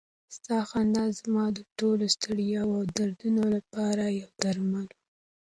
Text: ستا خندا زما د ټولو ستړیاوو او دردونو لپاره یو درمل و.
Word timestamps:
ستا 0.35 0.57
خندا 0.69 1.05
زما 1.19 1.45
د 1.57 1.59
ټولو 1.79 2.05
ستړیاوو 2.15 2.77
او 2.79 2.83
دردونو 2.97 3.43
لپاره 3.55 4.03
یو 4.19 4.29
درمل 4.43 4.87
و. 4.91 4.95